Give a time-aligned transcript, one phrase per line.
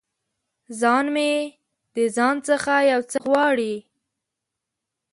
[0.79, 1.31] ځان مې
[1.95, 3.75] د ځان څخه یو څه غواړي